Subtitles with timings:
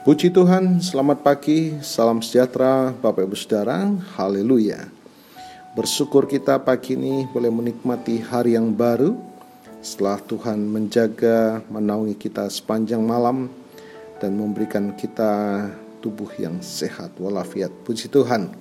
[0.00, 3.84] Puji Tuhan, selamat pagi, salam sejahtera Bapak Ibu Saudara,
[4.16, 4.88] haleluya.
[5.76, 9.12] Bersyukur kita pagi ini boleh menikmati hari yang baru
[9.84, 13.52] setelah Tuhan menjaga, menaungi kita sepanjang malam
[14.24, 15.68] dan memberikan kita
[16.00, 17.68] tubuh yang sehat walafiat.
[17.84, 18.56] Puji Tuhan,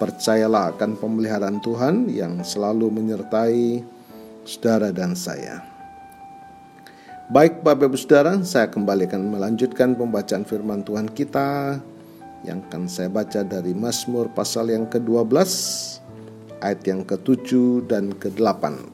[0.00, 3.84] percayalah akan pemeliharaan Tuhan yang selalu menyertai
[4.48, 5.71] saudara dan saya.
[7.32, 11.80] Baik Bapak Ibu Saudara, saya kembali akan melanjutkan pembacaan firman Tuhan kita
[12.44, 15.32] yang akan saya baca dari Mazmur pasal yang ke-12
[16.60, 17.48] ayat yang ke-7
[17.88, 18.84] dan ke-8.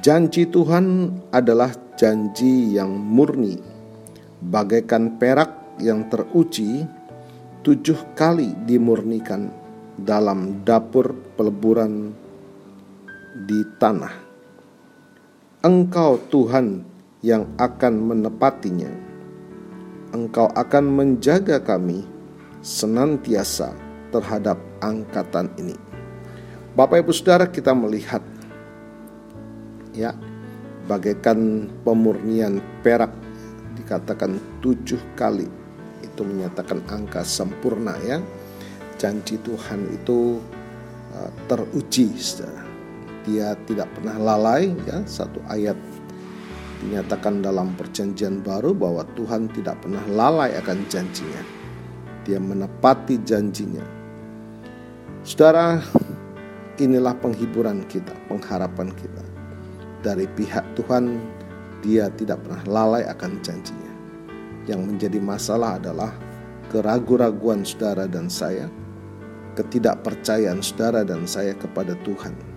[0.00, 3.60] Janji Tuhan adalah janji yang murni,
[4.40, 5.52] bagaikan perak
[5.84, 6.88] yang teruji
[7.60, 9.52] tujuh kali dimurnikan
[10.00, 12.16] dalam dapur peleburan
[13.44, 14.31] di tanah
[15.62, 16.82] Engkau Tuhan
[17.22, 18.90] yang akan menepatinya.
[20.10, 22.02] Engkau akan menjaga kami
[22.66, 23.70] senantiasa
[24.10, 25.78] terhadap angkatan ini.
[26.74, 28.26] Bapak Ibu Saudara kita melihat
[29.94, 30.18] ya
[30.90, 33.14] bagaikan pemurnian perak
[33.78, 35.46] dikatakan tujuh kali
[36.02, 38.18] itu menyatakan angka sempurna ya
[38.98, 40.42] janji Tuhan itu
[41.14, 42.61] uh, teruji saudara
[43.22, 45.02] dia tidak pernah lalai ya.
[45.06, 45.78] Satu ayat
[46.82, 51.42] dinyatakan dalam perjanjian baru bahwa Tuhan tidak pernah lalai akan janjinya.
[52.26, 53.82] Dia menepati janjinya.
[55.22, 55.78] Saudara
[56.82, 59.24] inilah penghiburan kita pengharapan kita.
[60.02, 61.22] Dari pihak Tuhan
[61.82, 63.92] dia tidak pernah lalai akan janjinya.
[64.66, 66.10] Yang menjadi masalah adalah
[66.74, 68.66] keraguan-raguan saudara dan saya
[69.54, 72.51] ketidakpercayaan saudara dan saya kepada Tuhan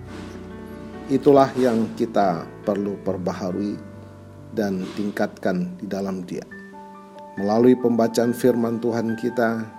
[1.05, 3.77] Itulah yang kita perlu perbaharui
[4.57, 6.41] dan tingkatkan di dalam Dia.
[7.37, 9.69] Melalui pembacaan firman Tuhan kita,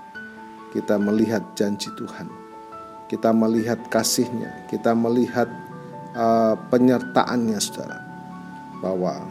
[0.71, 2.31] kita melihat janji Tuhan.
[3.11, 5.51] Kita melihat kasihnya, kita melihat
[6.15, 8.07] uh, penyertaannya saudara.
[8.79, 9.27] Bahwa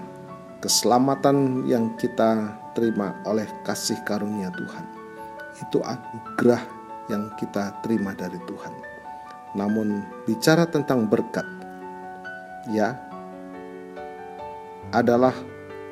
[0.60, 4.86] keselamatan yang kita terima oleh kasih karunia Tuhan.
[5.64, 6.60] Itu anugerah
[7.08, 8.74] yang kita terima dari Tuhan.
[9.56, 11.48] Namun bicara tentang berkat,
[12.70, 12.98] ya
[14.94, 15.34] adalah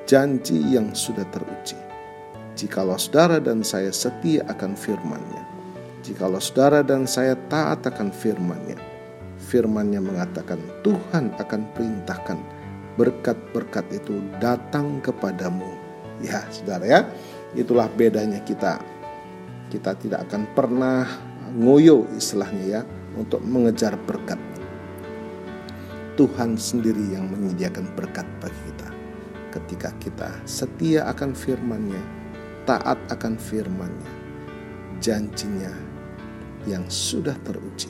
[0.08, 1.78] janji yang sudah teruji.
[2.54, 5.44] Jikalau saudara dan saya setia akan firman-Nya,
[6.06, 8.78] jikalau saudara dan saya taat akan firman-Nya,
[9.50, 12.38] firman-Nya mengatakan Tuhan akan perintahkan
[12.94, 15.66] berkat-berkat itu datang kepadamu.
[16.22, 17.00] Ya, saudara ya,
[17.58, 18.78] itulah bedanya kita.
[19.74, 21.10] Kita tidak akan pernah
[21.58, 22.82] ngoyo istilahnya ya
[23.18, 24.38] untuk mengejar berkat
[26.14, 28.90] Tuhan sendiri yang menyediakan berkat bagi kita.
[29.50, 32.02] Ketika kita setia akan firman-Nya,
[32.70, 34.12] taat akan firman-Nya,
[35.02, 35.74] janjinya
[36.70, 37.90] yang sudah teruji,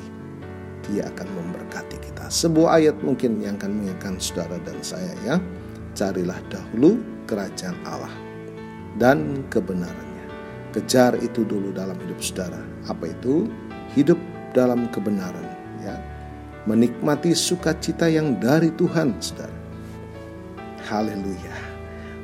[0.87, 2.31] dia akan memberkati kita.
[2.31, 5.35] Sebuah ayat mungkin yang akan mengingatkan saudara dan saya ya.
[5.93, 6.97] Carilah dahulu
[7.29, 8.15] kerajaan Allah
[8.97, 10.25] dan kebenarannya.
[10.73, 12.57] Kejar itu dulu dalam hidup saudara.
[12.89, 13.45] Apa itu?
[13.93, 14.17] Hidup
[14.57, 15.52] dalam kebenaran
[16.63, 19.55] menikmati sukacita yang dari Tuhan, saudara.
[20.87, 21.55] Haleluya.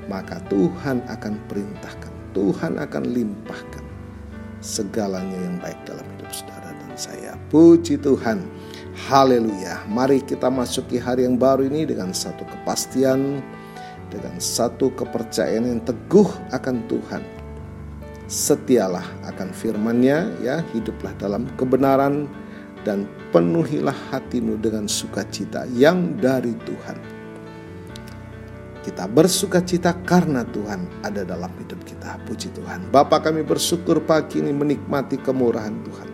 [0.07, 3.85] Maka Tuhan akan perintahkan, Tuhan akan limpahkan
[4.59, 7.31] segalanya yang baik dalam hidup saudara dan saya.
[7.51, 8.43] Puji Tuhan.
[9.07, 9.87] Haleluya.
[9.87, 13.39] Mari kita masuki hari yang baru ini dengan satu kepastian,
[14.11, 17.23] dengan satu kepercayaan yang teguh akan Tuhan.
[18.29, 22.29] Setialah akan firman-Nya ya, hiduplah dalam kebenaran
[22.87, 26.97] dan penuhilah hatimu dengan sukacita yang dari Tuhan.
[28.79, 32.15] Kita bersukacita karena Tuhan ada dalam hidup kita.
[32.23, 32.89] Puji Tuhan.
[32.89, 36.09] Bapa kami bersyukur pagi ini menikmati kemurahan Tuhan.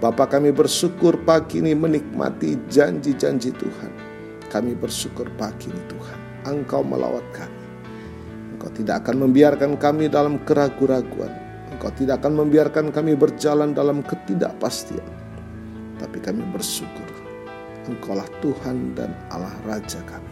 [0.00, 3.92] Bapa kami bersyukur pagi ini menikmati janji-janji Tuhan.
[4.48, 6.18] Kami bersyukur pagi ini Tuhan.
[6.48, 7.62] Engkau melawat kami.
[8.56, 11.30] Engkau tidak akan membiarkan kami dalam keraguan-raguan.
[11.76, 15.19] Engkau tidak akan membiarkan kami berjalan dalam ketidakpastian
[16.00, 17.20] tapi kami bersyukur
[17.88, 20.30] Engkaulah Tuhan dan Allah Raja kami.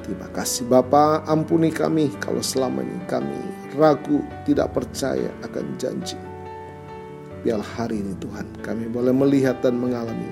[0.00, 3.36] Terima kasih Bapa, ampuni kami kalau selama ini kami
[3.76, 6.16] ragu, tidak percaya akan janji.
[7.44, 10.30] Biar hari ini Tuhan kami boleh melihat dan mengalami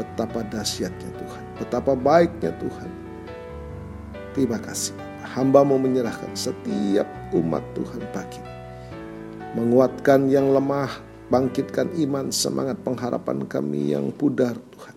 [0.00, 2.90] betapa dahsyatnya Tuhan, betapa baiknya Tuhan.
[4.32, 4.96] Terima kasih.
[5.32, 8.42] Hamba mau menyerahkan setiap umat Tuhan pagi
[9.56, 10.92] Menguatkan yang lemah,
[11.32, 14.96] Bangkitkan iman, semangat pengharapan kami yang pudar Tuhan.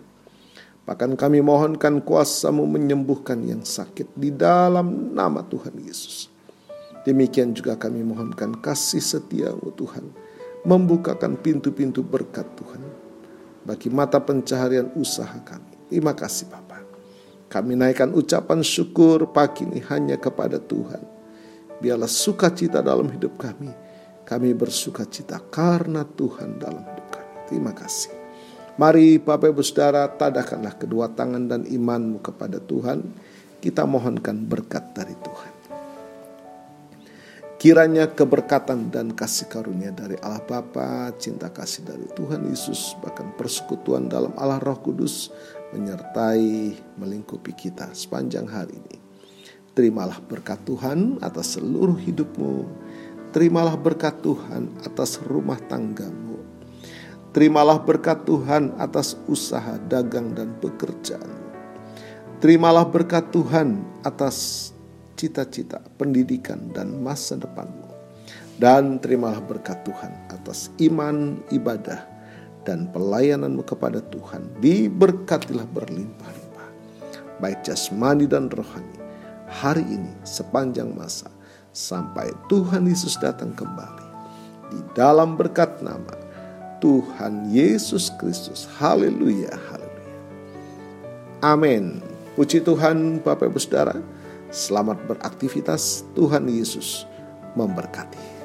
[0.84, 6.28] Bahkan kami mohonkan kuasamu menyembuhkan yang sakit di dalam nama Tuhan Yesus.
[7.08, 10.12] Demikian juga kami mohonkan kasih setiamu Tuhan.
[10.68, 12.84] Membukakan pintu-pintu berkat Tuhan.
[13.64, 15.88] Bagi mata pencaharian usaha kami.
[15.88, 16.84] Terima kasih Bapak.
[17.48, 21.00] Kami naikkan ucapan syukur pagi ini hanya kepada Tuhan.
[21.80, 23.85] Biarlah sukacita dalam hidup kami.
[24.26, 27.34] Kami bersukacita karena Tuhan dalam hidup kami.
[27.46, 28.10] Terima kasih.
[28.76, 33.06] Mari Bapak Ibu Saudara tadakanlah kedua tangan dan imanmu kepada Tuhan.
[33.62, 35.52] Kita mohonkan berkat dari Tuhan.
[37.56, 44.12] Kiranya keberkatan dan kasih karunia dari Allah Bapa, cinta kasih dari Tuhan Yesus, bahkan persekutuan
[44.12, 45.32] dalam Allah Roh Kudus
[45.72, 48.96] menyertai melingkupi kita sepanjang hari ini.
[49.72, 52.85] Terimalah berkat Tuhan atas seluruh hidupmu.
[53.36, 56.40] Terimalah berkat Tuhan atas rumah tanggamu.
[57.36, 61.36] Terimalah berkat Tuhan atas usaha dagang dan pekerjaan.
[62.40, 64.72] Terimalah berkat Tuhan atas
[65.20, 67.92] cita-cita, pendidikan, dan masa depanmu.
[68.56, 72.08] Dan terimalah berkat Tuhan atas iman, ibadah,
[72.64, 74.48] dan pelayananmu kepada Tuhan.
[74.64, 76.68] Diberkatilah berlimpah-limpah,
[77.44, 78.96] baik jasmani dan rohani,
[79.44, 81.28] hari ini sepanjang masa,
[81.76, 84.08] sampai Tuhan Yesus datang kembali.
[84.72, 86.16] Di dalam berkat nama
[86.80, 88.64] Tuhan Yesus Kristus.
[88.80, 90.16] Haleluya, haleluya.
[91.44, 92.00] Amin.
[92.32, 94.00] Puji Tuhan Bapak Ibu Saudara.
[94.48, 97.04] Selamat beraktivitas, Tuhan Yesus
[97.52, 98.35] memberkati.